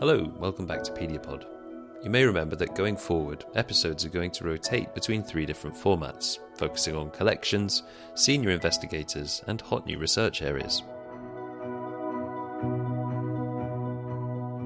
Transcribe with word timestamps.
Hello, 0.00 0.32
welcome 0.38 0.64
back 0.64 0.82
to 0.82 0.92
Pediapod. 0.92 1.44
You 2.02 2.08
may 2.08 2.24
remember 2.24 2.56
that 2.56 2.74
going 2.74 2.96
forward, 2.96 3.44
episodes 3.54 4.02
are 4.02 4.08
going 4.08 4.30
to 4.30 4.44
rotate 4.44 4.94
between 4.94 5.22
three 5.22 5.44
different 5.44 5.76
formats, 5.76 6.38
focusing 6.56 6.96
on 6.96 7.10
collections, 7.10 7.82
senior 8.14 8.48
investigators, 8.48 9.44
and 9.46 9.60
hot 9.60 9.84
new 9.84 9.98
research 9.98 10.40
areas. 10.40 10.82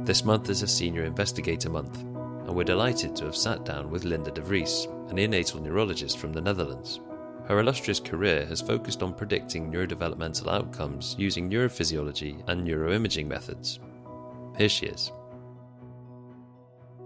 This 0.07 0.25
month 0.25 0.51
is 0.51 0.63
a 0.63 0.69
Senior 0.69 1.03
Investigator 1.03 1.69
Month, 1.69 2.03
and 2.03 2.55
we're 2.55 2.63
delighted 2.63 3.17
to 3.17 3.25
have 3.25 3.35
sat 3.35 3.65
down 3.65 3.91
with 3.91 4.05
Linda 4.05 4.31
de 4.31 4.41
Vries, 4.41 4.85
a 4.85 5.15
neonatal 5.15 5.61
neurologist 5.61 6.19
from 6.19 6.33
the 6.33 6.41
Netherlands. 6.41 7.01
Her 7.49 7.59
illustrious 7.59 7.99
career 7.99 8.47
has 8.47 8.61
focused 8.61 9.03
on 9.03 9.15
predicting 9.15 9.69
neurodevelopmental 9.73 10.47
outcomes 10.47 11.17
using 11.19 11.51
neurophysiology 11.51 12.41
and 12.47 12.65
neuroimaging 12.65 13.27
methods. 13.27 13.81
Here 14.57 14.69
she 14.69 14.87
is. 14.87 15.11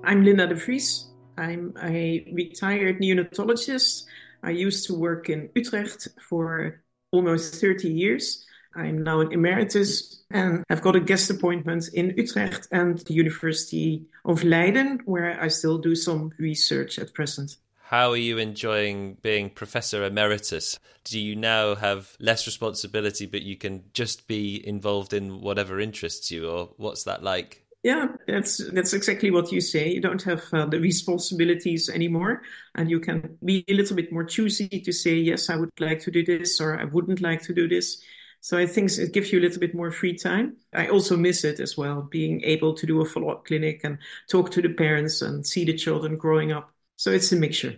I'm 0.04 0.24
Linda 0.24 0.46
de 0.46 0.54
Vries. 0.54 1.06
I'm 1.36 1.74
a 1.82 2.26
retired 2.32 3.00
neonatologist. 3.00 4.04
I 4.42 4.50
used 4.50 4.86
to 4.86 4.94
work 4.94 5.28
in 5.28 5.50
Utrecht 5.54 6.08
for 6.28 6.82
almost 7.12 7.56
30 7.56 7.88
years. 7.88 8.44
I'm 8.74 9.02
now 9.02 9.20
an 9.20 9.32
emeritus 9.32 10.22
and 10.30 10.64
I've 10.70 10.82
got 10.82 10.96
a 10.96 11.00
guest 11.00 11.30
appointment 11.30 11.88
in 11.94 12.14
Utrecht 12.16 12.68
and 12.70 12.98
the 12.98 13.14
University 13.14 14.04
of 14.24 14.44
Leiden, 14.44 15.00
where 15.04 15.40
I 15.40 15.48
still 15.48 15.78
do 15.78 15.94
some 15.94 16.32
research 16.38 16.98
at 16.98 17.14
present. 17.14 17.56
How 17.88 18.10
are 18.10 18.16
you 18.16 18.36
enjoying 18.36 19.16
being 19.22 19.48
Professor 19.48 20.04
Emeritus? 20.04 20.78
Do 21.04 21.18
you 21.18 21.34
now 21.34 21.74
have 21.74 22.16
less 22.20 22.46
responsibility, 22.46 23.24
but 23.24 23.42
you 23.42 23.56
can 23.56 23.84
just 23.94 24.28
be 24.28 24.66
involved 24.66 25.14
in 25.14 25.40
whatever 25.40 25.80
interests 25.80 26.30
you, 26.30 26.50
or 26.50 26.74
what's 26.76 27.04
that 27.04 27.22
like? 27.22 27.64
Yeah, 27.84 28.08
that's 28.26 28.58
that's 28.72 28.92
exactly 28.92 29.30
what 29.30 29.52
you 29.52 29.60
say. 29.60 29.88
You 29.88 30.00
don't 30.00 30.22
have 30.24 30.42
uh, 30.52 30.66
the 30.66 30.80
responsibilities 30.80 31.88
anymore, 31.88 32.42
and 32.74 32.90
you 32.90 32.98
can 32.98 33.38
be 33.44 33.64
a 33.68 33.74
little 33.74 33.94
bit 33.94 34.12
more 34.12 34.24
choosy 34.24 34.68
to 34.68 34.92
say 34.92 35.14
yes, 35.14 35.48
I 35.48 35.56
would 35.56 35.70
like 35.78 36.00
to 36.00 36.10
do 36.10 36.24
this, 36.24 36.60
or 36.60 36.78
I 36.78 36.84
wouldn't 36.84 37.20
like 37.20 37.42
to 37.42 37.54
do 37.54 37.68
this. 37.68 38.02
So 38.40 38.58
I 38.58 38.66
think 38.66 38.90
it 38.98 39.12
gives 39.12 39.32
you 39.32 39.38
a 39.38 39.42
little 39.42 39.60
bit 39.60 39.74
more 39.74 39.90
free 39.92 40.16
time. 40.16 40.56
I 40.72 40.88
also 40.88 41.16
miss 41.16 41.44
it 41.44 41.60
as 41.60 41.76
well, 41.76 42.02
being 42.02 42.42
able 42.42 42.74
to 42.74 42.86
do 42.86 43.00
a 43.00 43.04
follow-up 43.04 43.44
clinic 43.46 43.80
and 43.84 43.98
talk 44.28 44.50
to 44.52 44.62
the 44.62 44.74
parents 44.74 45.22
and 45.22 45.46
see 45.46 45.64
the 45.64 45.74
children 45.74 46.16
growing 46.16 46.52
up. 46.52 46.72
So 46.96 47.10
it's 47.10 47.32
a 47.32 47.36
mixture. 47.36 47.76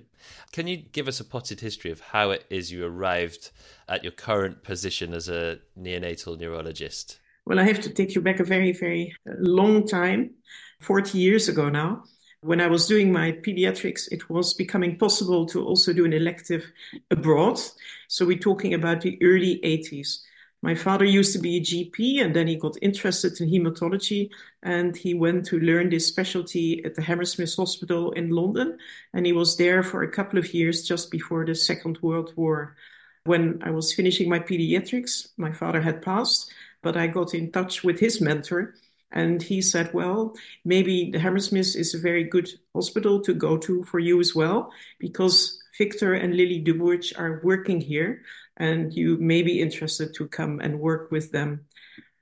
Can 0.52 0.66
you 0.66 0.76
give 0.76 1.08
us 1.08 1.20
a 1.20 1.24
potted 1.24 1.60
history 1.60 1.90
of 1.90 2.00
how 2.00 2.30
it 2.30 2.44
is 2.50 2.72
you 2.72 2.84
arrived 2.84 3.50
at 3.88 4.02
your 4.02 4.12
current 4.12 4.62
position 4.62 5.14
as 5.14 5.28
a 5.28 5.60
neonatal 5.78 6.38
neurologist? 6.38 7.19
Well, 7.46 7.58
I 7.58 7.64
have 7.64 7.80
to 7.80 7.90
take 7.90 8.14
you 8.14 8.20
back 8.20 8.40
a 8.40 8.44
very, 8.44 8.72
very 8.72 9.14
uh, 9.28 9.34
long 9.38 9.86
time, 9.86 10.34
40 10.80 11.18
years 11.18 11.48
ago 11.48 11.68
now. 11.68 12.04
When 12.42 12.60
I 12.60 12.68
was 12.68 12.86
doing 12.86 13.12
my 13.12 13.32
pediatrics, 13.32 14.10
it 14.10 14.30
was 14.30 14.54
becoming 14.54 14.96
possible 14.98 15.44
to 15.46 15.62
also 15.64 15.92
do 15.92 16.06
an 16.06 16.14
elective 16.14 16.72
abroad. 17.10 17.60
So 18.08 18.24
we're 18.24 18.38
talking 18.38 18.72
about 18.74 19.02
the 19.02 19.18
early 19.22 19.60
80s. 19.62 20.20
My 20.62 20.74
father 20.74 21.06
used 21.06 21.32
to 21.32 21.38
be 21.38 21.56
a 21.56 21.60
GP 21.60 22.22
and 22.22 22.36
then 22.36 22.46
he 22.46 22.56
got 22.56 22.76
interested 22.82 23.40
in 23.40 23.48
hematology 23.48 24.30
and 24.62 24.94
he 24.94 25.14
went 25.14 25.46
to 25.46 25.58
learn 25.58 25.88
this 25.88 26.06
specialty 26.06 26.84
at 26.84 26.94
the 26.94 27.02
Hammersmith 27.02 27.56
Hospital 27.56 28.12
in 28.12 28.30
London. 28.30 28.76
And 29.14 29.24
he 29.24 29.32
was 29.32 29.56
there 29.56 29.82
for 29.82 30.02
a 30.02 30.10
couple 30.10 30.38
of 30.38 30.52
years 30.52 30.86
just 30.86 31.10
before 31.10 31.46
the 31.46 31.54
Second 31.54 31.98
World 32.02 32.32
War. 32.36 32.76
When 33.24 33.62
I 33.62 33.70
was 33.70 33.92
finishing 33.92 34.28
my 34.28 34.38
pediatrics, 34.38 35.28
my 35.38 35.52
father 35.52 35.80
had 35.80 36.02
passed 36.02 36.52
but 36.82 36.96
I 36.96 37.06
got 37.06 37.34
in 37.34 37.52
touch 37.52 37.84
with 37.84 38.00
his 38.00 38.20
mentor 38.20 38.74
and 39.12 39.42
he 39.42 39.60
said, 39.60 39.92
well, 39.92 40.34
maybe 40.64 41.10
the 41.10 41.18
Hammersmith 41.18 41.74
is 41.76 41.94
a 41.94 41.98
very 41.98 42.24
good 42.24 42.48
hospital 42.74 43.20
to 43.22 43.34
go 43.34 43.58
to 43.58 43.82
for 43.84 43.98
you 43.98 44.20
as 44.20 44.34
well, 44.34 44.72
because 44.98 45.62
Victor 45.76 46.14
and 46.14 46.36
Lily 46.36 46.62
Dubowitz 46.62 47.18
are 47.18 47.40
working 47.42 47.80
here 47.80 48.22
and 48.56 48.92
you 48.92 49.16
may 49.18 49.42
be 49.42 49.60
interested 49.60 50.14
to 50.14 50.28
come 50.28 50.60
and 50.60 50.78
work 50.78 51.10
with 51.10 51.32
them. 51.32 51.66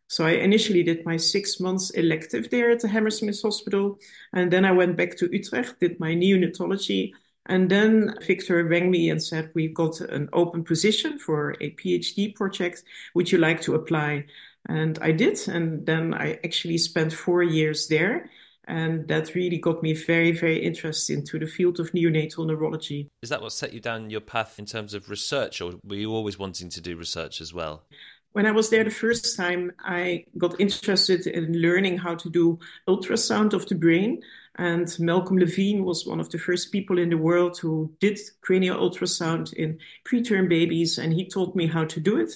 So 0.09 0.25
I 0.25 0.31
initially 0.31 0.83
did 0.83 1.05
my 1.05 1.19
six 1.19 1.61
months 1.61 1.91
elective 1.91 2.49
there 2.49 2.71
at 2.71 2.81
the 2.81 2.89
Hammersmith 2.89 3.43
Hospital. 3.43 3.99
And 4.33 4.51
then 4.51 4.65
I 4.65 4.73
went 4.73 4.97
back 4.97 5.17
to 5.19 5.29
Utrecht, 5.31 5.81
did 5.81 6.01
my 6.01 6.15
neonatology. 6.15 7.13
And 7.49 7.71
then 7.71 8.15
Victor 8.27 8.63
rang 8.65 8.91
me 8.91 9.09
and 9.09 9.23
said, 9.23 9.51
We've 9.55 9.75
got 9.75 10.01
an 10.01 10.29
open 10.33 10.65
position 10.65 11.19
for 11.19 11.53
a 11.61 11.71
PhD 11.71 12.35
project. 12.35 12.85
Would 13.15 13.33
you 13.33 13.39
like 13.39 13.63
to 13.63 13.75
apply? 13.75 14.27
And 14.69 14.99
I 15.01 15.13
did. 15.13 15.39
And 15.49 15.87
then 15.87 16.13
I 16.13 16.39
actually 16.45 16.79
spent 16.79 17.13
four 17.13 17.43
years 17.43 17.89
there. 17.89 18.31
And 18.67 19.09
that 19.09 19.35
really 19.35 19.57
got 19.57 19.83
me 19.83 19.95
very, 19.95 20.33
very 20.33 20.63
interested 20.63 21.19
into 21.19 21.39
the 21.39 21.47
field 21.47 21.81
of 21.81 21.91
neonatal 21.93 22.47
neurology. 22.47 23.09
Is 23.23 23.31
that 23.31 23.41
what 23.41 23.53
set 23.53 23.73
you 23.73 23.81
down 23.81 24.11
your 24.11 24.21
path 24.21 24.59
in 24.59 24.67
terms 24.67 24.93
of 24.93 25.09
research, 25.09 25.63
or 25.63 25.73
were 25.83 25.97
you 25.97 26.13
always 26.13 26.39
wanting 26.39 26.69
to 26.71 26.81
do 26.83 26.95
research 26.95 27.41
as 27.41 27.55
well? 27.55 27.85
When 28.33 28.45
I 28.45 28.51
was 28.51 28.69
there 28.69 28.85
the 28.85 28.91
first 28.91 29.39
time, 29.39 29.73
I 29.79 30.27
got 30.37 30.61
interested 30.61 31.27
in 31.27 31.63
learning 31.63 31.97
how 31.97 32.15
to 32.17 32.29
do 32.29 32.59
ultrasound 32.87 33.55
of 33.55 33.67
the 33.67 33.75
brain. 33.75 34.21
And 34.59 34.93
Malcolm 34.99 35.39
Levene 35.39 35.85
was 35.85 36.05
one 36.05 36.19
of 36.19 36.31
the 36.31 36.39
first 36.39 36.73
people 36.73 36.99
in 36.99 37.11
the 37.11 37.17
world 37.17 37.59
who 37.59 37.95
did 38.01 38.19
cranial 38.41 38.79
ultrasound 38.79 39.53
in 39.53 39.79
preterm 40.05 40.49
babies, 40.49 40.99
and 40.99 41.13
he 41.13 41.29
taught 41.29 41.55
me 41.55 41.69
how 41.69 41.85
to 41.85 42.01
do 42.01 42.19
it. 42.19 42.33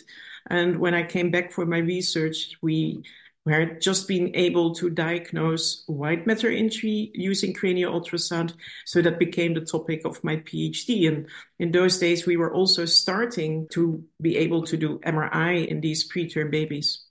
And 0.46 0.78
when 0.78 0.94
I 0.94 1.02
came 1.02 1.32
back 1.32 1.50
for 1.50 1.66
my 1.66 1.78
research, 1.78 2.56
we 2.62 3.02
were 3.44 3.66
just 3.80 4.06
being 4.06 4.34
able 4.36 4.72
to 4.76 4.88
diagnose 4.88 5.82
white 5.86 6.24
matter 6.26 6.48
injury 6.48 7.10
using 7.12 7.52
cranial 7.52 8.00
ultrasound. 8.00 8.54
So 8.86 9.02
that 9.02 9.18
became 9.18 9.54
the 9.54 9.60
topic 9.62 10.02
of 10.04 10.22
my 10.22 10.36
PhD. 10.36 11.08
And 11.08 11.26
in 11.58 11.72
those 11.72 11.98
days, 11.98 12.25
we 12.25 12.36
were 12.36 12.54
also 12.54 12.84
starting 12.84 13.66
to 13.72 14.04
be 14.20 14.36
able 14.36 14.62
to 14.66 14.76
do 14.76 15.00
MRI 15.00 15.66
in 15.66 15.80
these 15.80 16.08
preterm 16.08 16.52
babies. 16.52 17.04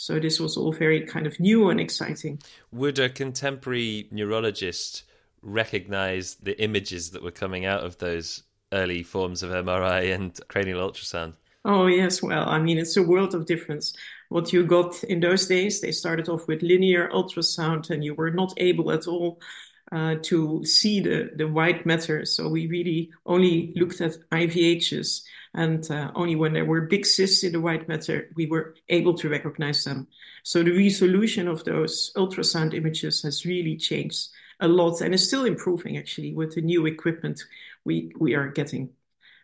So 0.00 0.18
this 0.18 0.40
was 0.40 0.56
all 0.56 0.72
very 0.72 1.02
kind 1.02 1.26
of 1.26 1.38
new 1.38 1.68
and 1.68 1.78
exciting. 1.78 2.40
Would 2.72 2.98
a 2.98 3.10
contemporary 3.10 4.08
neurologist 4.10 5.02
recognize 5.42 6.36
the 6.36 6.58
images 6.58 7.10
that 7.10 7.22
were 7.22 7.30
coming 7.30 7.66
out 7.66 7.84
of 7.84 7.98
those 7.98 8.42
early 8.72 9.02
forms 9.02 9.42
of 9.42 9.50
MRI 9.50 10.14
and 10.14 10.40
cranial 10.48 10.80
ultrasound? 10.80 11.34
Oh, 11.66 11.86
yes. 11.86 12.22
Well, 12.22 12.48
I 12.48 12.58
mean, 12.58 12.78
it's 12.78 12.96
a 12.96 13.02
world 13.02 13.34
of 13.34 13.44
difference. 13.44 13.92
What 14.30 14.54
you 14.54 14.64
got 14.64 15.04
in 15.04 15.20
those 15.20 15.46
days, 15.46 15.82
they 15.82 15.92
started 15.92 16.30
off 16.30 16.48
with 16.48 16.62
linear 16.62 17.10
ultrasound, 17.10 17.90
and 17.90 18.02
you 18.02 18.14
were 18.14 18.30
not 18.30 18.54
able 18.56 18.90
at 18.92 19.06
all 19.06 19.38
uh, 19.92 20.14
to 20.22 20.64
see 20.64 21.00
the, 21.00 21.30
the 21.36 21.46
white 21.46 21.84
matter. 21.84 22.24
So 22.24 22.48
we 22.48 22.68
really 22.68 23.10
only 23.26 23.74
looked 23.76 24.00
at 24.00 24.16
IVHs, 24.30 25.24
and 25.54 25.90
uh, 25.90 26.12
only 26.14 26.36
when 26.36 26.52
there 26.52 26.64
were 26.64 26.82
big 26.82 27.04
cysts 27.04 27.42
in 27.42 27.52
the 27.52 27.60
white 27.60 27.88
matter, 27.88 28.30
we 28.36 28.46
were 28.46 28.74
able 28.88 29.14
to 29.14 29.28
recognize 29.28 29.84
them. 29.84 30.06
So 30.44 30.62
the 30.62 30.76
resolution 30.76 31.48
of 31.48 31.64
those 31.64 32.12
ultrasound 32.16 32.74
images 32.74 33.22
has 33.22 33.44
really 33.44 33.76
changed 33.76 34.28
a 34.60 34.68
lot 34.68 35.00
and 35.00 35.14
is 35.14 35.26
still 35.26 35.44
improving 35.44 35.96
actually 35.96 36.34
with 36.34 36.54
the 36.54 36.60
new 36.60 36.86
equipment 36.86 37.42
we, 37.84 38.12
we 38.18 38.34
are 38.34 38.48
getting. 38.48 38.90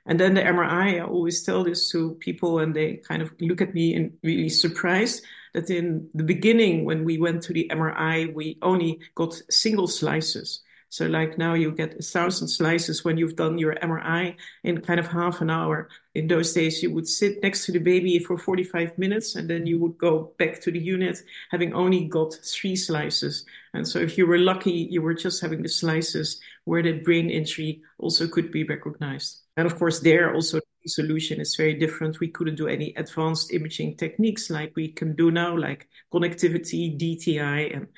And 0.07 0.21
then 0.21 0.35
the 0.35 0.43
MRI, 0.43 0.97
I 0.97 1.01
always 1.01 1.43
tell 1.43 1.65
this 1.65 1.91
to 1.91 2.15
people 2.21 2.61
and 2.61 2.75
they 2.75 2.99
kind 2.99 3.23
of 3.23 3.33
look 3.41 3.61
at 3.61 3.75
me 3.75 3.95
and 3.95 4.13
really 4.23 4.49
surprised 4.49 5.25
that 5.55 5.69
in 5.71 6.09
the 6.15 6.23
beginning, 6.23 6.85
when 6.85 7.05
we 7.05 7.19
went 7.19 7.43
to 7.45 7.53
the 7.53 7.69
MRI, 7.73 8.33
we 8.33 8.59
only 8.63 9.01
got 9.17 9.35
single 9.51 9.89
slices. 9.89 10.61
So 10.89 11.07
like 11.07 11.37
now 11.37 11.55
you 11.55 11.73
get 11.73 11.99
a 11.99 12.03
thousand 12.03 12.49
slices 12.49 13.05
when 13.05 13.19
you've 13.19 13.37
done 13.37 13.59
your 13.59 13.75
MRI 13.75 14.37
in 14.65 14.81
kind 14.81 15.01
of 15.01 15.07
half 15.07 15.41
an 15.41 15.51
hour. 15.51 15.89
In 16.15 16.29
those 16.29 16.53
days, 16.53 16.83
you 16.83 16.93
would 16.93 17.09
sit 17.09 17.43
next 17.43 17.67
to 17.67 17.73
the 17.73 17.79
baby 17.79 18.19
for 18.19 18.39
45 18.39 18.97
minutes 18.97 19.35
and 19.35 19.51
then 19.51 19.67
you 19.67 19.79
would 19.81 19.99
go 19.99 20.33
back 20.39 20.61
to 20.63 20.71
the 20.71 20.79
unit 20.79 21.23
having 21.51 21.75
only 21.75 22.05
got 22.05 22.35
three 22.35 22.77
slices. 22.77 23.45
And 23.75 23.87
so 23.87 23.99
if 23.99 24.17
you 24.17 24.27
were 24.27 24.39
lucky, 24.39 24.89
you 24.91 25.03
were 25.03 25.15
just 25.15 25.43
having 25.43 25.63
the 25.63 25.69
slices 25.69 26.41
where 26.65 26.83
the 26.83 27.01
brain 27.01 27.31
injury 27.31 27.83
also 27.99 28.27
could 28.27 28.51
be 28.51 28.65
recognized. 28.65 29.43
And 29.57 29.67
of 29.67 29.79
course, 29.79 30.01
there 30.01 30.35
also 30.35 30.61
the 30.87 30.91
solution 30.91 31.41
is 31.41 31.57
very 31.57 31.75
different. 31.75 32.21
We 32.21 32.29
couldn't 32.29 32.55
do 32.55 32.69
any 32.69 32.95
advanced 32.97 33.53
imaging 33.53 33.97
techniques 33.97 34.51
like 34.51 34.73
we 34.77 34.89
can 34.89 35.17
do 35.17 35.31
now, 35.31 35.57
like 35.57 35.89
connectivity, 36.13 36.97
DTI, 36.97 37.75
and 37.75 37.89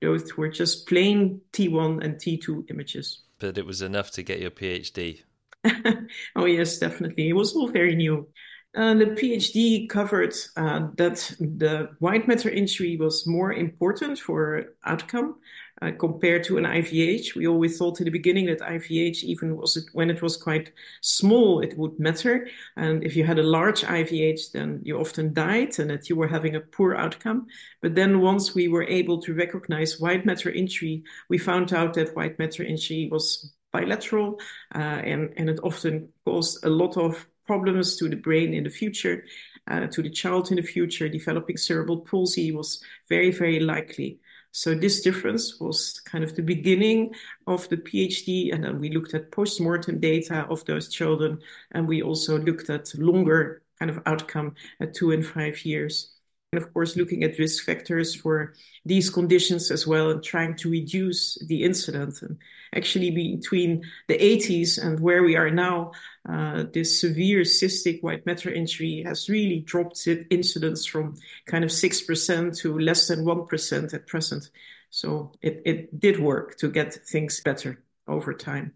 those 0.00 0.36
were 0.36 0.48
just 0.48 0.86
plain 0.86 1.40
T1 1.52 2.04
and 2.04 2.16
T2 2.16 2.70
images. 2.70 3.22
But 3.38 3.58
it 3.58 3.66
was 3.66 3.82
enough 3.82 4.10
to 4.12 4.22
get 4.22 4.40
your 4.40 4.50
PhD. 4.50 5.22
oh, 6.36 6.44
yes, 6.44 6.78
definitely. 6.78 7.28
It 7.28 7.34
was 7.34 7.54
all 7.54 7.68
very 7.68 7.94
new. 7.94 8.28
Uh, 8.76 8.94
the 8.94 9.06
PhD 9.06 9.88
covered 9.88 10.34
uh, 10.56 10.88
that 10.96 11.16
the 11.40 11.90
white 12.00 12.28
matter 12.28 12.50
injury 12.50 12.96
was 12.96 13.26
more 13.26 13.52
important 13.52 14.18
for 14.18 14.66
outcome 14.84 15.36
uh, 15.80 15.92
compared 15.98 16.44
to 16.44 16.58
an 16.58 16.64
IVH. 16.64 17.34
We 17.34 17.46
always 17.46 17.78
thought 17.78 18.00
in 18.00 18.04
the 18.04 18.10
beginning 18.10 18.46
that 18.46 18.60
IVH, 18.60 19.22
even 19.24 19.56
was 19.56 19.76
it, 19.76 19.84
when 19.92 20.10
it 20.10 20.22
was 20.22 20.36
quite 20.36 20.72
small, 21.00 21.60
it 21.60 21.76
would 21.78 21.98
matter. 21.98 22.48
And 22.76 23.04
if 23.04 23.16
you 23.16 23.24
had 23.24 23.38
a 23.38 23.42
large 23.42 23.82
IVH, 23.82 24.52
then 24.52 24.80
you 24.84 24.98
often 24.98 25.32
died 25.32 25.78
and 25.78 25.90
that 25.90 26.08
you 26.08 26.16
were 26.16 26.28
having 26.28 26.56
a 26.56 26.60
poor 26.60 26.94
outcome. 26.94 27.46
But 27.80 27.94
then 27.94 28.20
once 28.20 28.54
we 28.54 28.68
were 28.68 28.84
able 28.84 29.20
to 29.22 29.34
recognize 29.34 30.00
white 30.00 30.26
matter 30.26 30.50
injury, 30.50 31.04
we 31.28 31.38
found 31.38 31.72
out 31.72 31.94
that 31.94 32.16
white 32.16 32.38
matter 32.38 32.62
injury 32.62 33.08
was 33.10 33.52
bilateral 33.72 34.40
uh, 34.74 34.78
and, 34.78 35.32
and 35.36 35.50
it 35.50 35.60
often 35.62 36.08
caused 36.24 36.64
a 36.64 36.70
lot 36.70 36.96
of 36.96 37.26
problems 37.46 37.96
to 37.96 38.08
the 38.08 38.16
brain 38.16 38.54
in 38.54 38.64
the 38.64 38.70
future, 38.70 39.24
uh, 39.70 39.86
to 39.86 40.02
the 40.02 40.10
child 40.10 40.50
in 40.50 40.56
the 40.56 40.62
future. 40.62 41.08
Developing 41.08 41.56
cerebral 41.56 42.00
palsy 42.00 42.52
was 42.52 42.82
very, 43.08 43.30
very 43.30 43.60
likely. 43.60 44.18
So 44.52 44.74
this 44.74 45.02
difference 45.02 45.60
was 45.60 46.00
kind 46.00 46.24
of 46.24 46.34
the 46.34 46.42
beginning 46.42 47.14
of 47.46 47.68
the 47.68 47.76
PhD. 47.76 48.52
And 48.52 48.64
then 48.64 48.80
we 48.80 48.90
looked 48.90 49.14
at 49.14 49.30
post-mortem 49.30 50.00
data 50.00 50.46
of 50.50 50.64
those 50.64 50.88
children. 50.88 51.40
And 51.72 51.86
we 51.86 52.02
also 52.02 52.38
looked 52.38 52.70
at 52.70 52.92
longer 52.98 53.62
kind 53.78 53.90
of 53.90 54.00
outcome 54.06 54.54
at 54.80 54.94
two 54.94 55.12
and 55.12 55.24
five 55.24 55.64
years 55.64 56.17
and 56.52 56.62
of 56.62 56.72
course 56.72 56.96
looking 56.96 57.24
at 57.24 57.38
risk 57.38 57.64
factors 57.64 58.14
for 58.14 58.54
these 58.86 59.10
conditions 59.10 59.70
as 59.70 59.86
well 59.86 60.10
and 60.10 60.22
trying 60.22 60.56
to 60.56 60.70
reduce 60.70 61.36
the 61.46 61.62
incident 61.62 62.22
and 62.22 62.38
actually 62.74 63.10
between 63.10 63.82
the 64.08 64.16
80s 64.16 64.82
and 64.82 64.98
where 65.00 65.22
we 65.22 65.36
are 65.36 65.50
now 65.50 65.92
uh, 66.28 66.64
this 66.72 67.00
severe 67.00 67.42
cystic 67.42 68.02
white 68.02 68.24
matter 68.24 68.50
injury 68.50 69.02
has 69.04 69.28
really 69.28 69.60
dropped 69.60 70.06
incidence 70.30 70.86
from 70.86 71.16
kind 71.46 71.64
of 71.64 71.70
6% 71.70 72.58
to 72.60 72.78
less 72.78 73.08
than 73.08 73.24
1% 73.24 73.94
at 73.94 74.06
present. 74.06 74.50
So 74.90 75.32
it, 75.42 75.62
it 75.66 76.00
did 76.00 76.18
work 76.18 76.56
to 76.58 76.70
get 76.70 76.94
things 76.94 77.40
better 77.40 77.82
over 78.06 78.32
time. 78.32 78.72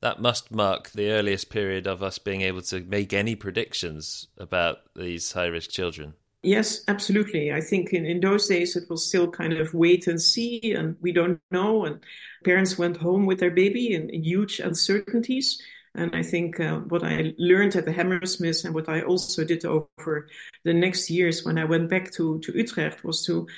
That 0.00 0.20
must 0.20 0.52
mark 0.52 0.90
the 0.90 1.10
earliest 1.10 1.50
period 1.50 1.88
of 1.88 2.00
us 2.02 2.18
being 2.18 2.42
able 2.42 2.62
to 2.62 2.80
make 2.80 3.12
any 3.12 3.34
predictions 3.34 4.28
about 4.36 4.78
these 4.94 5.32
high 5.32 5.46
risk 5.46 5.70
children 5.70 6.14
Yes, 6.42 6.84
absolutely. 6.86 7.52
I 7.52 7.60
think 7.60 7.92
in, 7.92 8.06
in 8.06 8.20
those 8.20 8.46
days 8.46 8.76
it 8.76 8.88
was 8.88 9.06
still 9.08 9.28
kind 9.28 9.52
of 9.54 9.74
wait 9.74 10.06
and 10.06 10.20
see, 10.20 10.72
and 10.72 10.96
we 11.00 11.10
don't 11.12 11.40
know. 11.50 11.84
And 11.84 12.00
parents 12.44 12.78
went 12.78 12.96
home 12.96 13.26
with 13.26 13.40
their 13.40 13.50
baby 13.50 13.94
in, 13.94 14.08
in 14.10 14.22
huge 14.22 14.60
uncertainties. 14.60 15.60
And 15.96 16.14
I 16.14 16.22
think 16.22 16.60
uh, 16.60 16.78
what 16.80 17.02
I 17.02 17.34
learned 17.38 17.74
at 17.74 17.86
the 17.86 17.92
Hammersmith 17.92 18.64
and 18.64 18.72
what 18.72 18.88
I 18.88 19.02
also 19.02 19.42
did 19.44 19.64
over 19.64 20.28
the 20.64 20.74
next 20.74 21.10
years 21.10 21.44
when 21.44 21.58
I 21.58 21.64
went 21.64 21.90
back 21.90 22.12
to, 22.12 22.38
to 22.40 22.52
Utrecht 22.56 23.02
was 23.04 23.26
to 23.26 23.48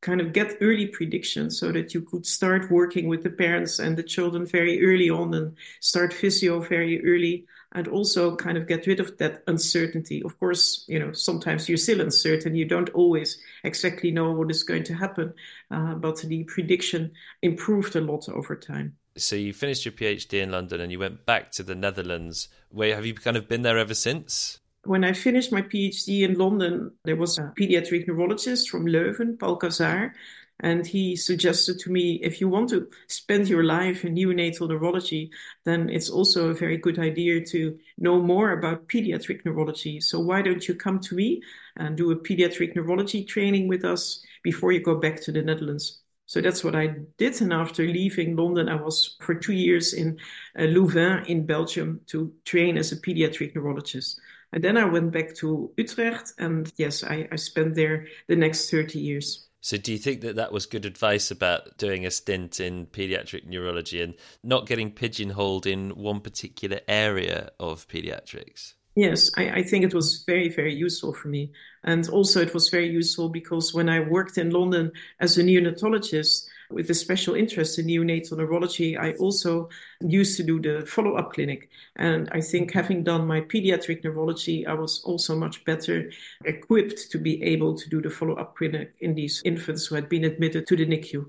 kind 0.00 0.20
of 0.20 0.32
get 0.32 0.56
early 0.60 0.86
predictions 0.88 1.58
so 1.58 1.72
that 1.72 1.94
you 1.94 2.02
could 2.02 2.26
start 2.26 2.70
working 2.70 3.06
with 3.08 3.22
the 3.22 3.30
parents 3.30 3.78
and 3.78 3.96
the 3.96 4.02
children 4.02 4.44
very 4.44 4.84
early 4.84 5.08
on 5.08 5.32
and 5.34 5.56
start 5.80 6.12
physio 6.12 6.60
very 6.60 7.02
early 7.06 7.46
and 7.74 7.88
also 7.88 8.36
kind 8.36 8.56
of 8.56 8.68
get 8.68 8.86
rid 8.86 9.00
of 9.00 9.18
that 9.18 9.42
uncertainty. 9.46 10.22
Of 10.24 10.38
course, 10.38 10.84
you 10.88 10.98
know, 10.98 11.12
sometimes 11.12 11.68
you're 11.68 11.76
still 11.76 12.00
uncertain. 12.00 12.54
You 12.54 12.64
don't 12.64 12.90
always 12.90 13.38
exactly 13.64 14.10
know 14.10 14.32
what 14.32 14.50
is 14.50 14.62
going 14.62 14.84
to 14.84 14.94
happen, 14.94 15.34
uh, 15.70 15.94
but 15.94 16.18
the 16.18 16.44
prediction 16.44 17.12
improved 17.42 17.96
a 17.96 18.00
lot 18.00 18.28
over 18.28 18.54
time. 18.54 18.96
So 19.16 19.36
you 19.36 19.52
finished 19.52 19.84
your 19.84 19.92
PhD 19.92 20.42
in 20.42 20.50
London 20.50 20.80
and 20.80 20.90
you 20.90 20.98
went 20.98 21.26
back 21.26 21.50
to 21.52 21.62
the 21.62 21.74
Netherlands. 21.74 22.48
Where 22.70 22.94
have 22.94 23.06
you 23.06 23.14
kind 23.14 23.36
of 23.36 23.48
been 23.48 23.62
there 23.62 23.78
ever 23.78 23.94
since? 23.94 24.60
When 24.84 25.04
I 25.04 25.12
finished 25.12 25.50
my 25.50 25.62
PhD 25.62 26.22
in 26.22 26.34
London, 26.34 26.92
there 27.04 27.16
was 27.16 27.38
a 27.38 27.52
pediatric 27.58 28.06
neurologist 28.06 28.68
from 28.68 28.86
Leuven, 28.86 29.38
Paul 29.38 29.58
Casaer, 29.58 30.12
and 30.60 30.86
he 30.86 31.16
suggested 31.16 31.78
to 31.80 31.90
me, 31.90 32.20
if 32.22 32.40
you 32.40 32.48
want 32.48 32.70
to 32.70 32.88
spend 33.08 33.48
your 33.48 33.64
life 33.64 34.04
in 34.04 34.14
neonatal 34.14 34.68
neurology, 34.68 35.30
then 35.64 35.88
it's 35.90 36.08
also 36.08 36.48
a 36.48 36.54
very 36.54 36.76
good 36.76 36.98
idea 36.98 37.44
to 37.46 37.76
know 37.98 38.20
more 38.22 38.52
about 38.52 38.88
pediatric 38.88 39.44
neurology. 39.44 40.00
So 40.00 40.20
why 40.20 40.42
don't 40.42 40.66
you 40.66 40.74
come 40.74 41.00
to 41.00 41.14
me 41.16 41.42
and 41.76 41.96
do 41.96 42.12
a 42.12 42.16
pediatric 42.16 42.76
neurology 42.76 43.24
training 43.24 43.66
with 43.66 43.84
us 43.84 44.24
before 44.42 44.70
you 44.70 44.80
go 44.80 44.94
back 44.94 45.20
to 45.22 45.32
the 45.32 45.42
Netherlands? 45.42 46.00
So 46.26 46.40
that's 46.40 46.64
what 46.64 46.74
I 46.74 46.94
did. 47.18 47.40
And 47.42 47.52
after 47.52 47.82
leaving 47.82 48.36
London, 48.36 48.68
I 48.68 48.76
was 48.76 49.16
for 49.20 49.34
two 49.34 49.52
years 49.52 49.92
in 49.92 50.18
uh, 50.58 50.62
Louvain 50.62 51.24
in 51.26 51.46
Belgium 51.46 52.00
to 52.06 52.32
train 52.44 52.78
as 52.78 52.92
a 52.92 52.96
pediatric 52.96 53.54
neurologist. 53.54 54.20
And 54.54 54.62
then 54.62 54.76
I 54.76 54.84
went 54.84 55.10
back 55.10 55.34
to 55.36 55.72
Utrecht. 55.76 56.32
And 56.38 56.72
yes, 56.76 57.02
I, 57.02 57.28
I 57.30 57.36
spent 57.36 57.74
there 57.74 58.06
the 58.28 58.36
next 58.36 58.70
30 58.70 59.00
years. 59.00 59.48
So, 59.60 59.76
do 59.76 59.92
you 59.92 59.98
think 59.98 60.20
that 60.20 60.36
that 60.36 60.52
was 60.52 60.66
good 60.66 60.84
advice 60.84 61.30
about 61.30 61.76
doing 61.76 62.06
a 62.06 62.10
stint 62.10 62.60
in 62.60 62.86
pediatric 62.86 63.46
neurology 63.46 64.00
and 64.00 64.14
not 64.42 64.66
getting 64.66 64.92
pigeonholed 64.92 65.66
in 65.66 65.90
one 65.96 66.20
particular 66.20 66.80
area 66.86 67.50
of 67.58 67.88
pediatrics? 67.88 68.74
Yes, 68.94 69.30
I, 69.36 69.50
I, 69.50 69.62
think 69.64 69.84
it 69.84 69.94
was 69.94 70.22
very, 70.24 70.50
very 70.50 70.72
useful 70.72 71.12
for 71.14 71.28
me. 71.28 71.50
And 71.82 72.08
also, 72.10 72.40
it 72.40 72.54
was 72.54 72.68
very 72.68 72.88
useful 72.88 73.28
because 73.30 73.74
when 73.74 73.88
I 73.88 74.00
worked 74.00 74.38
in 74.38 74.50
London 74.50 74.92
as 75.18 75.36
a 75.36 75.42
neonatologist, 75.42 76.46
with 76.70 76.90
a 76.90 76.94
special 76.94 77.34
interest 77.34 77.78
in 77.78 77.86
neonatal 77.86 78.38
neurology, 78.38 78.96
I 78.96 79.12
also 79.12 79.68
used 80.00 80.36
to 80.36 80.42
do 80.42 80.60
the 80.60 80.86
follow 80.86 81.16
up 81.16 81.32
clinic. 81.32 81.70
And 81.96 82.28
I 82.32 82.40
think 82.40 82.72
having 82.72 83.04
done 83.04 83.26
my 83.26 83.40
pediatric 83.40 84.04
neurology, 84.04 84.66
I 84.66 84.74
was 84.74 85.02
also 85.04 85.36
much 85.36 85.64
better 85.64 86.10
equipped 86.44 87.10
to 87.10 87.18
be 87.18 87.42
able 87.42 87.76
to 87.76 87.88
do 87.88 88.00
the 88.00 88.10
follow 88.10 88.34
up 88.34 88.56
clinic 88.56 88.94
in 89.00 89.14
these 89.14 89.42
infants 89.44 89.86
who 89.86 89.94
had 89.94 90.08
been 90.08 90.24
admitted 90.24 90.66
to 90.68 90.76
the 90.76 90.86
NICU. 90.86 91.26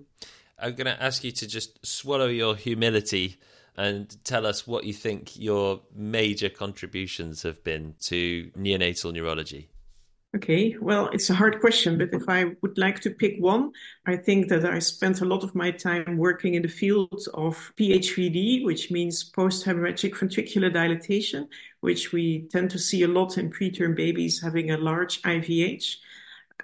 I'm 0.58 0.76
going 0.76 0.86
to 0.86 1.04
ask 1.04 1.24
you 1.24 1.32
to 1.32 1.48
just 1.48 1.86
swallow 1.86 2.28
your 2.28 2.56
humility 2.56 3.38
and 3.78 4.16
tell 4.24 4.46
us 4.46 4.66
what 4.66 4.86
you 4.86 4.94
think 4.94 5.38
your 5.38 5.82
major 5.94 6.50
contributions 6.50 7.44
have 7.44 7.64
been 7.64 7.96
to 8.00 8.50
neonatal 8.58 9.14
neurology. 9.14 9.70
Okay, 10.36 10.76
well, 10.82 11.08
it's 11.14 11.30
a 11.30 11.34
hard 11.34 11.62
question, 11.62 11.98
but 11.98 12.14
if 12.14 12.28
I 12.28 12.56
would 12.62 12.78
like 12.78 13.00
to 13.02 13.10
pick 13.10 13.38
one, 13.40 13.72
I 14.06 14.18
think 14.18 14.50
that 14.50 14.66
I 14.66 14.80
spent 14.80 15.22
a 15.22 15.26
lot 15.26 15.46
of 15.46 15.56
my 15.56 15.72
time 15.72 16.18
working 16.18 16.56
in 16.56 16.62
the 16.62 16.68
field 16.68 17.26
of 17.34 17.72
PHVD, 17.78 18.66
which 18.66 18.92
means 18.92 19.24
post 19.24 19.66
hemorrhagic 19.66 20.14
ventricular 20.14 20.74
dilatation, 20.74 21.48
which 21.80 22.12
we 22.12 22.50
tend 22.52 22.70
to 22.72 22.80
see 22.80 23.04
a 23.04 23.08
lot 23.08 23.38
in 23.38 23.50
preterm 23.50 23.96
babies 23.96 24.42
having 24.42 24.72
a 24.72 24.78
large 24.78 25.22
IVH. 25.22 25.96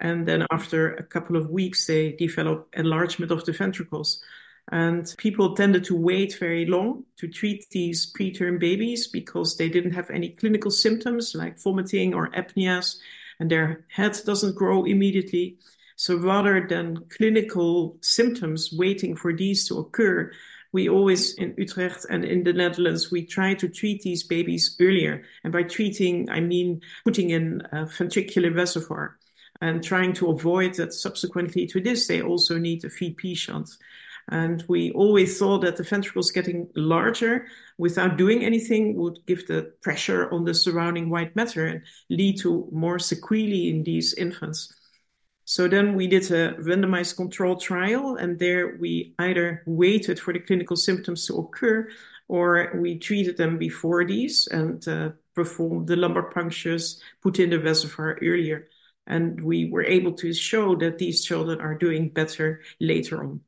And 0.01 0.27
then 0.27 0.45
after 0.51 0.95
a 0.95 1.03
couple 1.03 1.37
of 1.37 1.49
weeks, 1.49 1.87
they 1.87 2.11
develop 2.11 2.67
enlargement 2.73 3.31
of 3.31 3.45
the 3.45 3.53
ventricles. 3.53 4.21
And 4.69 5.15
people 5.17 5.55
tended 5.55 5.85
to 5.85 5.95
wait 5.95 6.35
very 6.37 6.65
long 6.65 7.05
to 7.17 7.27
treat 7.29 7.69
these 7.69 8.11
preterm 8.11 8.59
babies 8.59 9.07
because 9.07 9.55
they 9.55 9.69
didn't 9.69 9.93
have 9.93 10.09
any 10.09 10.29
clinical 10.29 10.71
symptoms 10.71 11.33
like 11.35 11.57
vomiting 11.57 12.13
or 12.13 12.29
apneas 12.31 12.97
and 13.41 13.49
their 13.49 13.83
head 13.87 14.15
doesn't 14.23 14.55
grow 14.55 14.85
immediately. 14.85 15.57
So 15.95 16.15
rather 16.15 16.65
than 16.69 17.05
clinical 17.09 17.97
symptoms 18.01 18.71
waiting 18.71 19.15
for 19.15 19.33
these 19.33 19.67
to 19.67 19.79
occur, 19.79 20.31
we 20.71 20.87
always 20.87 21.33
in 21.33 21.55
Utrecht 21.57 22.05
and 22.07 22.23
in 22.23 22.43
the 22.43 22.53
Netherlands, 22.53 23.11
we 23.11 23.25
try 23.25 23.55
to 23.55 23.67
treat 23.67 24.03
these 24.03 24.21
babies 24.21 24.77
earlier. 24.79 25.23
And 25.43 25.51
by 25.51 25.63
treating, 25.63 26.29
I 26.29 26.39
mean 26.39 26.81
putting 27.03 27.31
in 27.31 27.61
a 27.71 27.85
ventricular 27.85 28.55
reservoir 28.55 29.17
and 29.59 29.83
trying 29.83 30.13
to 30.13 30.29
avoid 30.29 30.75
that 30.75 30.93
subsequently 30.93 31.65
to 31.65 31.81
this, 31.81 32.05
they 32.05 32.21
also 32.21 32.59
need 32.59 32.85
a 32.85 32.89
VP 32.89 33.33
shunt. 33.33 33.69
And 34.29 34.63
we 34.67 34.91
always 34.91 35.37
thought 35.37 35.61
that 35.61 35.77
the 35.77 35.83
ventricles 35.83 36.31
getting 36.31 36.69
larger 36.75 37.47
without 37.77 38.17
doing 38.17 38.43
anything 38.43 38.95
would 38.97 39.19
give 39.25 39.47
the 39.47 39.73
pressure 39.81 40.31
on 40.31 40.45
the 40.45 40.53
surrounding 40.53 41.09
white 41.09 41.35
matter 41.35 41.65
and 41.65 41.81
lead 42.09 42.39
to 42.39 42.67
more 42.71 42.99
sequelae 42.99 43.69
in 43.69 43.83
these 43.83 44.13
infants. 44.13 44.73
So 45.45 45.67
then 45.67 45.95
we 45.95 46.07
did 46.07 46.31
a 46.31 46.53
randomized 46.53 47.17
control 47.17 47.57
trial, 47.57 48.15
and 48.15 48.39
there 48.39 48.77
we 48.79 49.15
either 49.19 49.63
waited 49.65 50.19
for 50.19 50.31
the 50.31 50.39
clinical 50.39 50.77
symptoms 50.77 51.25
to 51.27 51.35
occur 51.35 51.89
or 52.31 52.71
we 52.75 52.97
treated 52.97 53.35
them 53.35 53.57
before 53.57 54.05
these 54.05 54.47
and 54.47 54.87
uh, 54.87 55.09
performed 55.35 55.85
the 55.87 55.97
lumbar 55.97 56.31
punctures, 56.31 57.01
put 57.21 57.39
in 57.39 57.49
the 57.49 57.59
reservoir 57.59 58.17
earlier. 58.21 58.69
And 59.05 59.43
we 59.43 59.69
were 59.69 59.83
able 59.83 60.13
to 60.13 60.33
show 60.33 60.77
that 60.77 60.97
these 60.97 61.25
children 61.25 61.59
are 61.59 61.75
doing 61.75 62.07
better 62.07 62.61
later 62.79 63.21
on. 63.21 63.41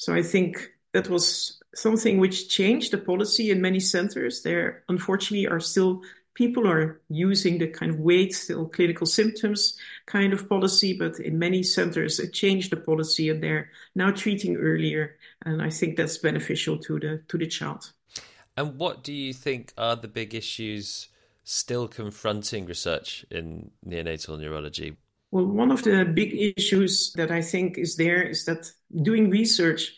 So 0.00 0.14
I 0.14 0.22
think 0.22 0.72
that 0.94 1.10
was 1.10 1.60
something 1.74 2.18
which 2.18 2.48
changed 2.48 2.90
the 2.90 2.96
policy 2.96 3.50
in 3.50 3.60
many 3.60 3.80
centers. 3.80 4.40
There, 4.40 4.82
unfortunately, 4.88 5.46
are 5.46 5.60
still 5.60 6.00
people 6.32 6.66
are 6.66 7.02
using 7.10 7.58
the 7.58 7.66
kind 7.66 7.92
of 7.92 8.00
wait 8.00 8.34
till 8.46 8.66
clinical 8.68 9.06
symptoms 9.06 9.78
kind 10.06 10.32
of 10.32 10.48
policy, 10.48 10.96
but 10.98 11.20
in 11.20 11.38
many 11.38 11.62
centers 11.62 12.18
it 12.18 12.32
changed 12.32 12.72
the 12.72 12.78
policy 12.78 13.28
and 13.28 13.42
they're 13.42 13.68
now 13.94 14.10
treating 14.10 14.56
earlier. 14.56 15.18
And 15.44 15.60
I 15.60 15.68
think 15.68 15.98
that's 15.98 16.16
beneficial 16.16 16.78
to 16.78 16.98
the 16.98 17.22
to 17.28 17.36
the 17.36 17.46
child. 17.46 17.92
And 18.56 18.78
what 18.78 19.04
do 19.04 19.12
you 19.12 19.34
think 19.34 19.74
are 19.76 19.96
the 19.96 20.08
big 20.08 20.34
issues 20.34 21.08
still 21.44 21.88
confronting 21.88 22.64
research 22.64 23.26
in 23.30 23.70
neonatal 23.86 24.40
neurology? 24.40 24.96
Well, 25.30 25.44
one 25.44 25.70
of 25.70 25.82
the 25.82 26.06
big 26.06 26.54
issues 26.56 27.12
that 27.16 27.30
I 27.30 27.42
think 27.42 27.76
is 27.76 27.96
there 27.96 28.22
is 28.22 28.46
that 28.46 28.72
doing 29.02 29.30
research 29.30 29.92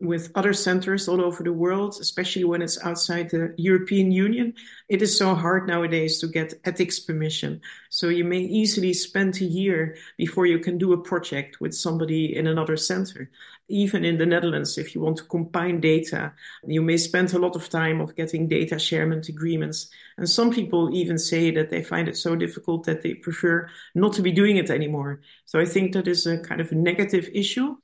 with 0.00 0.30
other 0.34 0.52
centers 0.52 1.08
all 1.08 1.20
over 1.20 1.42
the 1.42 1.52
world, 1.52 1.96
especially 2.00 2.44
when 2.44 2.62
it's 2.62 2.82
outside 2.84 3.30
the 3.30 3.54
European 3.56 4.10
Union, 4.10 4.52
it 4.88 5.02
is 5.02 5.16
so 5.16 5.34
hard 5.34 5.66
nowadays 5.66 6.18
to 6.18 6.26
get 6.26 6.54
ethics 6.64 6.98
permission. 7.00 7.60
So 7.90 8.08
you 8.08 8.24
may 8.24 8.40
easily 8.40 8.92
spend 8.92 9.40
a 9.40 9.44
year 9.44 9.96
before 10.18 10.46
you 10.46 10.58
can 10.58 10.78
do 10.78 10.92
a 10.92 11.00
project 11.00 11.60
with 11.60 11.74
somebody 11.74 12.36
in 12.36 12.46
another 12.46 12.76
center. 12.76 13.30
Even 13.68 14.04
in 14.04 14.18
the 14.18 14.26
Netherlands, 14.26 14.76
if 14.76 14.94
you 14.94 15.00
want 15.00 15.16
to 15.18 15.24
combine 15.24 15.80
data, 15.80 16.32
you 16.66 16.82
may 16.82 16.96
spend 16.96 17.32
a 17.32 17.38
lot 17.38 17.56
of 17.56 17.68
time 17.68 18.00
of 18.00 18.16
getting 18.16 18.48
data 18.48 18.74
sharement 18.74 19.28
agreements. 19.28 19.88
And 20.18 20.28
some 20.28 20.52
people 20.52 20.94
even 20.94 21.18
say 21.18 21.50
that 21.52 21.70
they 21.70 21.82
find 21.82 22.08
it 22.08 22.16
so 22.16 22.36
difficult 22.36 22.84
that 22.84 23.02
they 23.02 23.14
prefer 23.14 23.68
not 23.94 24.12
to 24.14 24.22
be 24.22 24.32
doing 24.32 24.58
it 24.58 24.70
anymore. 24.70 25.22
So 25.46 25.60
I 25.60 25.64
think 25.64 25.92
that 25.92 26.08
is 26.08 26.26
a 26.26 26.38
kind 26.38 26.60
of 26.60 26.72
negative 26.72 27.30
issue 27.32 27.76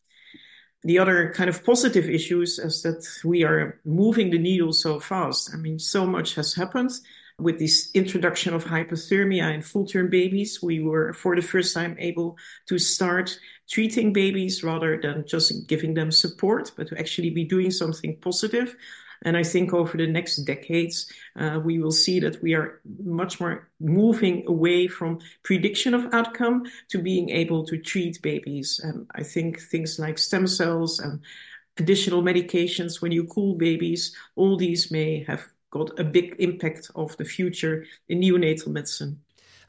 the 0.83 0.99
other 0.99 1.33
kind 1.35 1.51
of 1.51 1.63
positive 1.65 2.09
issues 2.09 2.59
is 2.59 2.83
that 2.83 3.07
we 3.25 3.45
are 3.45 3.79
moving 3.85 4.31
the 4.31 4.39
needle 4.39 4.73
so 4.73 4.99
fast. 4.99 5.51
I 5.53 5.57
mean, 5.57 5.79
so 5.79 6.07
much 6.07 6.35
has 6.37 6.55
happened 6.55 6.91
with 7.39 7.59
this 7.59 7.91
introduction 7.95 8.55
of 8.55 8.65
hypothermia 8.65 9.53
in 9.55 9.63
full 9.63 9.87
term 9.87 10.09
babies. 10.09 10.63
We 10.63 10.81
were 10.81 11.13
for 11.13 11.37
the 11.37 11.43
first 11.43 11.75
time 11.75 11.97
able 11.99 12.39
to 12.67 12.79
start 12.79 13.39
treating 13.69 14.13
babies 14.13 14.65
rather 14.65 15.01
than 15.01 15.27
just 15.27 15.67
giving 15.69 15.95
them 15.95 16.11
support, 16.11 16.73
but 16.77 16.89
to 16.89 16.99
actually 16.99 17.31
be 17.31 17.45
doing 17.45 17.71
something 17.71 18.17
positive. 18.21 18.77
And 19.23 19.37
I 19.37 19.43
think 19.43 19.75
over 19.75 19.97
the 19.97 20.07
next 20.07 20.37
decades, 20.39 21.13
uh, 21.37 21.61
we 21.63 21.79
will 21.79 21.93
see 21.93 22.21
that 22.21 22.43
we 22.43 22.55
are 22.55 22.81
much 23.05 23.39
more 23.39 23.69
moving 23.79 24.45
away 24.47 24.87
from 24.87 25.21
prediction 25.43 25.95
of 25.95 26.13
outcome 26.15 26.65
to 26.89 26.99
being 26.99 27.31
able 27.31 27.65
to 27.67 27.77
treat 27.77 28.21
babies. 28.23 28.81
And 28.83 29.07
I 29.15 29.23
think 29.23 29.61
things 29.61 29.99
like 29.99 30.19
stem 30.19 30.47
cells 30.47 31.01
and 31.01 31.21
additional 31.79 32.23
medications 32.23 33.03
when 33.03 33.13
you 33.13 33.25
cool 33.25 33.55
babies, 33.55 34.17
all 34.37 34.57
these 34.57 34.91
may 34.91 35.25
have 35.25 35.47
got 35.71 35.99
a 35.99 36.05
big 36.05 36.37
impact 36.39 36.91
of 36.95 37.17
the 37.17 37.25
future 37.25 37.85
in 38.09 38.21
neonatal 38.21 38.69
medicine. 38.69 39.21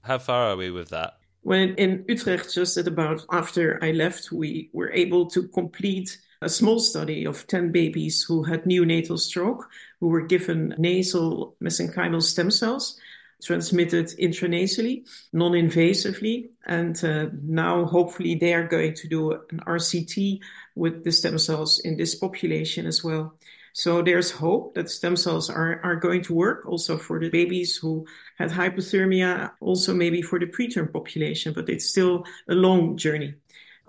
How 0.03 0.17
far 0.17 0.49
are 0.49 0.57
we 0.57 0.71
with 0.71 0.89
that? 0.89 1.17
When 1.41 1.75
in 1.75 2.05
Utrecht, 2.07 2.53
just 2.53 2.77
at 2.77 2.87
about 2.87 3.25
after 3.31 3.83
I 3.83 3.91
left, 3.91 4.31
we 4.31 4.69
were 4.73 4.91
able 4.91 5.25
to 5.27 5.47
complete 5.47 6.19
a 6.41 6.49
small 6.49 6.79
study 6.79 7.25
of 7.25 7.45
10 7.47 7.71
babies 7.71 8.23
who 8.23 8.43
had 8.43 8.63
neonatal 8.63 9.19
stroke, 9.19 9.69
who 9.99 10.07
were 10.07 10.21
given 10.21 10.75
nasal 10.77 11.55
mesenchymal 11.61 12.21
stem 12.21 12.51
cells 12.51 12.99
transmitted 13.41 14.07
intranasally, 14.19 15.07
non 15.33 15.53
invasively. 15.53 16.49
And 16.65 17.03
uh, 17.03 17.27
now, 17.43 17.85
hopefully, 17.85 18.35
they 18.35 18.53
are 18.53 18.67
going 18.67 18.93
to 18.95 19.07
do 19.07 19.31
an 19.31 19.61
RCT 19.67 20.39
with 20.75 21.03
the 21.03 21.11
stem 21.11 21.37
cells 21.39 21.79
in 21.79 21.97
this 21.97 22.15
population 22.15 22.85
as 22.85 23.03
well. 23.03 23.35
So 23.73 24.01
there's 24.01 24.31
hope 24.31 24.75
that 24.75 24.89
stem 24.89 25.15
cells 25.15 25.49
are, 25.49 25.79
are 25.83 25.95
going 25.95 26.23
to 26.23 26.33
work 26.33 26.65
also 26.65 26.97
for 26.97 27.19
the 27.19 27.29
babies 27.29 27.77
who 27.77 28.05
had 28.37 28.49
hypothermia, 28.49 29.51
also 29.61 29.93
maybe 29.93 30.21
for 30.21 30.39
the 30.39 30.47
preterm 30.47 30.91
population, 30.91 31.53
but 31.53 31.69
it's 31.69 31.85
still 31.85 32.25
a 32.49 32.53
long 32.53 32.97
journey. 32.97 33.35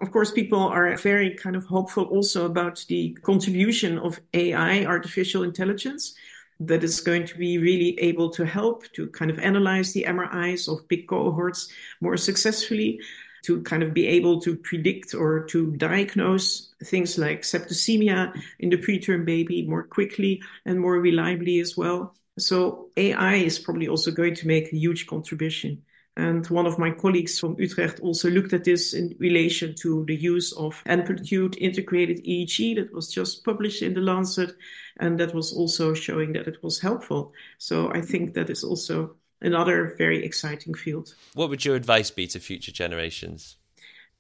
Of 0.03 0.11
course, 0.11 0.33
people 0.33 0.59
are 0.59 0.97
very 0.97 1.35
kind 1.35 1.55
of 1.55 1.65
hopeful 1.65 2.05
also 2.05 2.45
about 2.45 2.85
the 2.89 3.17
contribution 3.23 3.99
of 3.99 4.21
AI, 4.35 4.85
artificial 4.85 5.45
intelligence, 5.45 6.15
that 6.59 6.83
is 6.85 7.01
going 7.01 7.25
to 7.27 7.39
be 7.39 7.59
really 7.59 7.99
able 8.01 8.29
to 8.31 8.45
help 8.45 8.85
to 8.93 9.09
kind 9.09 9.31
of 9.31 9.39
analyze 9.39 9.93
the 9.93 10.05
MRIs 10.07 10.69
of 10.69 10.87
big 10.89 11.07
cohorts 11.07 11.69
more 12.01 12.17
successfully, 12.17 13.01
to 13.45 13.63
kind 13.63 13.83
of 13.83 13.95
be 13.95 14.07
able 14.07 14.41
to 14.41 14.57
predict 14.57 15.15
or 15.15 15.45
to 15.45 15.73
diagnose 15.77 16.75
things 16.85 17.17
like 17.19 17.43
septicemia 17.43 18.33
in 18.61 18.71
the 18.71 18.77
preterm 18.77 19.25
baby 19.25 19.67
more 19.67 19.85
quickly 19.85 20.43
and 20.65 20.81
more 20.81 21.01
reliably 21.01 21.61
as 21.61 21.77
well. 21.77 22.15
So 22.39 22.91
AI 22.97 23.35
is 23.37 23.59
probably 23.59 23.89
also 23.89 24.11
going 24.11 24.35
to 24.37 24.47
make 24.47 24.73
a 24.73 24.77
huge 24.77 25.07
contribution. 25.07 25.83
And 26.16 26.47
one 26.49 26.66
of 26.66 26.78
my 26.78 26.90
colleagues 26.90 27.38
from 27.38 27.57
Utrecht 27.59 28.00
also 28.00 28.28
looked 28.28 28.52
at 28.52 28.64
this 28.64 28.92
in 28.92 29.16
relation 29.19 29.75
to 29.76 30.04
the 30.04 30.14
use 30.14 30.52
of 30.52 30.83
amplitude 30.85 31.57
integrated 31.57 32.23
EEG 32.25 32.76
that 32.76 32.92
was 32.92 33.11
just 33.11 33.45
published 33.45 33.81
in 33.81 33.95
the 33.95 34.00
Lancet. 34.02 34.54
And 34.99 35.19
that 35.21 35.35
was 35.35 35.54
also 35.54 35.95
showing 35.95 36.35
that 36.35 36.47
it 36.47 36.62
was 36.62 36.78
helpful. 36.78 37.33
So 37.57 37.90
I 37.95 38.02
think 38.02 38.35
that 38.35 38.50
is 38.50 38.62
also 38.62 39.16
another 39.40 39.95
very 39.97 40.23
exciting 40.23 40.75
field. 40.75 41.14
What 41.35 41.49
would 41.49 41.64
your 41.64 41.76
advice 41.76 42.11
be 42.11 42.26
to 42.28 42.40
future 42.40 42.73
generations? 42.73 43.57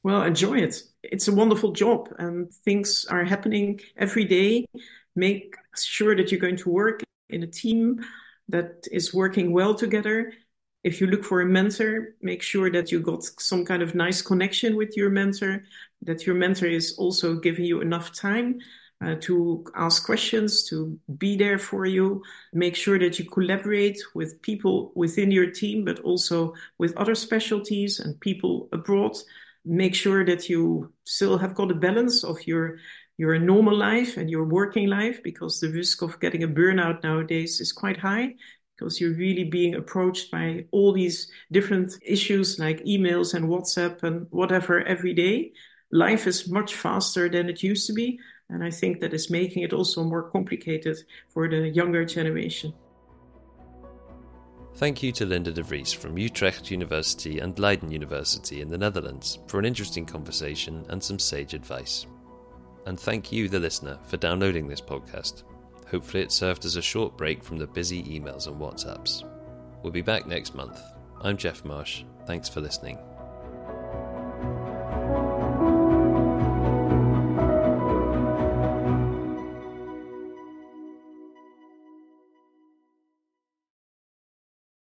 Well, 0.02 0.22
enjoy 0.22 0.60
it. 0.60 0.82
It's 1.02 1.28
a 1.28 1.34
wonderful 1.34 1.72
job 1.72 2.08
and 2.18 2.52
things 2.52 3.04
are 3.10 3.24
happening 3.24 3.80
every 3.96 4.24
day. 4.24 4.66
Make 5.14 5.56
sure 5.76 6.16
that 6.16 6.32
you're 6.32 6.40
going 6.40 6.56
to 6.56 6.70
work 6.70 7.02
in 7.28 7.42
a 7.42 7.46
team 7.46 8.04
that 8.48 8.86
is 8.90 9.14
working 9.14 9.52
well 9.52 9.74
together 9.74 10.32
if 10.84 11.00
you 11.00 11.06
look 11.06 11.24
for 11.24 11.40
a 11.40 11.46
mentor, 11.46 12.14
make 12.22 12.42
sure 12.42 12.70
that 12.70 12.90
you 12.90 13.00
got 13.00 13.22
some 13.22 13.64
kind 13.64 13.82
of 13.82 13.94
nice 13.94 14.20
connection 14.20 14.76
with 14.76 14.96
your 14.96 15.10
mentor, 15.10 15.62
that 16.02 16.26
your 16.26 16.34
mentor 16.34 16.66
is 16.66 16.96
also 16.98 17.36
giving 17.36 17.64
you 17.64 17.80
enough 17.80 18.12
time 18.12 18.58
uh, 19.04 19.14
to 19.20 19.64
ask 19.76 20.04
questions, 20.04 20.68
to 20.68 20.98
be 21.18 21.36
there 21.36 21.58
for 21.58 21.86
you. 21.86 22.22
Make 22.52 22.74
sure 22.74 22.98
that 22.98 23.18
you 23.18 23.24
collaborate 23.24 24.00
with 24.14 24.42
people 24.42 24.92
within 24.94 25.30
your 25.30 25.50
team, 25.50 25.84
but 25.84 26.00
also 26.00 26.54
with 26.78 26.96
other 26.96 27.14
specialties 27.14 28.00
and 28.00 28.18
people 28.20 28.68
abroad. 28.72 29.16
Make 29.64 29.94
sure 29.94 30.24
that 30.24 30.48
you 30.48 30.92
still 31.04 31.38
have 31.38 31.54
got 31.54 31.70
a 31.70 31.74
balance 31.74 32.24
of 32.24 32.44
your 32.46 32.78
your 33.18 33.38
normal 33.38 33.76
life 33.76 34.16
and 34.16 34.30
your 34.30 34.44
working 34.44 34.88
life 34.88 35.22
because 35.22 35.60
the 35.60 35.68
risk 35.68 36.02
of 36.02 36.18
getting 36.18 36.42
a 36.42 36.48
burnout 36.48 37.02
nowadays 37.04 37.60
is 37.60 37.70
quite 37.70 37.98
high 37.98 38.34
because 38.82 39.00
you're 39.00 39.14
really 39.14 39.44
being 39.44 39.76
approached 39.76 40.30
by 40.32 40.64
all 40.72 40.92
these 40.92 41.30
different 41.52 41.92
issues 42.02 42.58
like 42.58 42.84
emails 42.84 43.32
and 43.32 43.46
WhatsApp 43.46 44.02
and 44.02 44.26
whatever 44.30 44.82
every 44.82 45.14
day. 45.14 45.52
Life 45.92 46.26
is 46.26 46.50
much 46.50 46.74
faster 46.74 47.28
than 47.28 47.48
it 47.48 47.62
used 47.62 47.86
to 47.86 47.92
be. 47.92 48.18
And 48.48 48.64
I 48.64 48.70
think 48.70 49.00
that 49.00 49.14
is 49.14 49.30
making 49.30 49.62
it 49.62 49.72
also 49.72 50.02
more 50.02 50.30
complicated 50.30 50.98
for 51.28 51.48
the 51.48 51.68
younger 51.68 52.04
generation. 52.04 52.74
Thank 54.74 55.02
you 55.02 55.12
to 55.12 55.26
Linda 55.26 55.52
de 55.52 55.62
Vries 55.62 55.92
from 55.92 56.18
Utrecht 56.18 56.70
University 56.70 57.38
and 57.38 57.56
Leiden 57.58 57.92
University 57.92 58.62
in 58.62 58.68
the 58.68 58.78
Netherlands 58.78 59.38
for 59.46 59.60
an 59.60 59.64
interesting 59.64 60.04
conversation 60.04 60.84
and 60.88 61.00
some 61.02 61.20
sage 61.20 61.54
advice. 61.54 62.06
And 62.86 62.98
thank 62.98 63.30
you, 63.30 63.48
the 63.48 63.60
listener, 63.60 63.98
for 64.08 64.16
downloading 64.16 64.66
this 64.66 64.80
podcast. 64.80 65.44
Hopefully, 65.92 66.22
it 66.22 66.32
served 66.32 66.64
as 66.64 66.76
a 66.76 66.82
short 66.82 67.18
break 67.18 67.44
from 67.44 67.58
the 67.58 67.66
busy 67.66 68.02
emails 68.04 68.46
and 68.46 68.56
WhatsApps. 68.56 69.28
We'll 69.82 69.92
be 69.92 70.00
back 70.00 70.26
next 70.26 70.54
month. 70.54 70.80
I'm 71.20 71.36
Jeff 71.36 71.64
Marsh. 71.66 72.02
Thanks 72.26 72.48
for 72.48 72.60
listening. 72.62 72.98